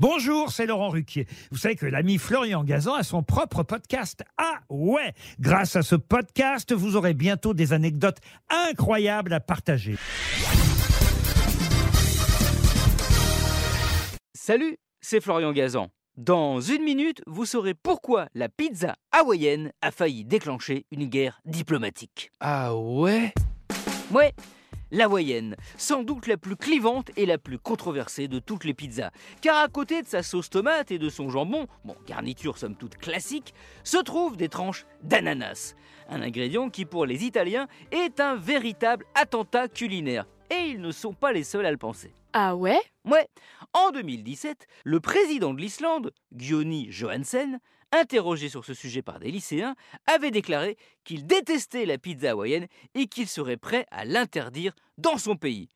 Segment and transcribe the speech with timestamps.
[0.00, 1.26] Bonjour, c'est Laurent Ruquier.
[1.50, 4.22] Vous savez que l'ami Florian Gazan a son propre podcast.
[4.36, 9.96] Ah ouais Grâce à ce podcast, vous aurez bientôt des anecdotes incroyables à partager.
[14.34, 15.88] Salut, c'est Florian Gazan.
[16.16, 22.30] Dans une minute, vous saurez pourquoi la pizza hawaïenne a failli déclencher une guerre diplomatique.
[22.38, 23.32] Ah ouais?
[24.12, 24.32] Ouais,
[24.90, 29.10] l'hawaïenne, sans doute la plus clivante et la plus controversée de toutes les pizzas.
[29.40, 32.96] Car à côté de sa sauce tomate et de son jambon, bon, garniture somme toute
[32.96, 35.74] classique, se trouvent des tranches d'ananas.
[36.08, 40.26] Un ingrédient qui pour les Italiens est un véritable attentat culinaire.
[40.50, 42.12] Et ils ne sont pas les seuls à le penser.
[42.34, 42.80] Ah ouais?
[43.04, 43.26] Ouais,
[43.72, 47.58] en 2017, le président de l'Islande, Gioni Johansen,
[47.90, 49.74] interrogé sur ce sujet par des lycéens,
[50.06, 55.36] avait déclaré qu'il détestait la pizza hawaïenne et qu'il serait prêt à l'interdire dans son
[55.36, 55.70] pays.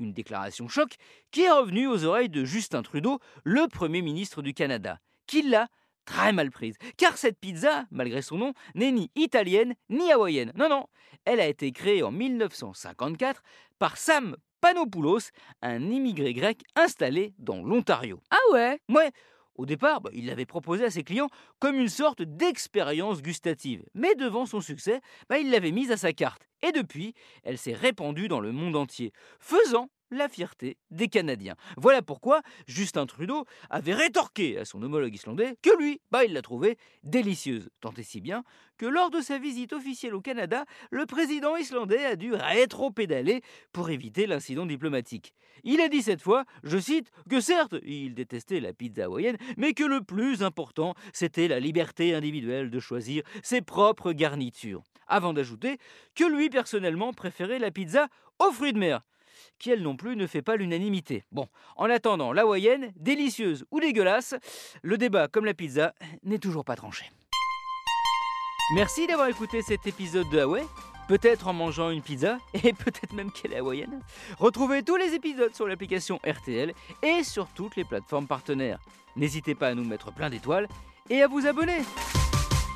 [0.00, 0.96] Une déclaration choc
[1.30, 5.68] qui est revenue aux oreilles de Justin Trudeau, le Premier ministre du Canada, qui l'a
[6.06, 6.76] très mal prise.
[6.96, 10.52] Car cette pizza, malgré son nom, n'est ni italienne ni hawaïenne.
[10.56, 10.86] Non, non,
[11.26, 13.42] elle a été créée en 1954
[13.78, 15.30] par Sam Panopoulos,
[15.62, 18.20] un immigré grec installé dans l'Ontario.
[18.30, 18.80] Ah ouais?
[18.88, 19.10] Ouais,
[19.58, 21.28] au départ, bah, il l'avait proposé à ses clients
[21.58, 23.84] comme une sorte d'expérience gustative.
[23.92, 26.48] Mais devant son succès, bah, il l'avait mise à sa carte.
[26.62, 31.56] Et depuis, elle s'est répandue dans le monde entier, faisant la fierté des Canadiens.
[31.76, 36.42] Voilà pourquoi Justin Trudeau avait rétorqué à son homologue islandais que lui, bah, il l'a
[36.42, 37.68] trouvée délicieuse.
[37.80, 38.44] Tant et si bien
[38.78, 43.42] que lors de sa visite officielle au Canada, le président islandais a dû rétro-pédaler
[43.72, 45.34] pour éviter l'incident diplomatique.
[45.64, 49.72] Il a dit cette fois, je cite, que certes, il détestait la pizza hawaïenne, mais
[49.72, 54.82] que le plus important, c'était la liberté individuelle de choisir ses propres garnitures.
[55.08, 55.78] Avant d'ajouter
[56.14, 59.02] que lui, personnellement, préférait la pizza aux fruits de mer
[59.58, 61.24] qui elle non plus ne fait pas l'unanimité.
[61.32, 64.34] Bon, en attendant, la hawaïenne, délicieuse ou dégueulasse,
[64.82, 67.06] le débat, comme la pizza, n'est toujours pas tranché.
[68.74, 70.62] Merci d'avoir écouté cet épisode de Huawei.
[71.08, 74.02] Peut-être en mangeant une pizza, et peut-être même qu'elle est hawaïenne.
[74.38, 78.78] Retrouvez tous les épisodes sur l'application RTL et sur toutes les plateformes partenaires.
[79.16, 80.68] N'hésitez pas à nous mettre plein d'étoiles
[81.08, 81.80] et à vous abonner.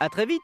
[0.00, 0.42] A très vite